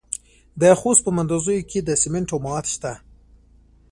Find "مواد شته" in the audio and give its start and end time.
2.45-2.93